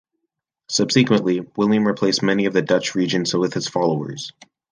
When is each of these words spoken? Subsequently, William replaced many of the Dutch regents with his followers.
Subsequently, 0.67 1.41
William 1.57 1.85
replaced 1.87 2.23
many 2.23 2.47
of 2.47 2.53
the 2.53 2.63
Dutch 2.63 2.95
regents 2.95 3.35
with 3.35 3.53
his 3.53 3.67
followers. 3.69 4.31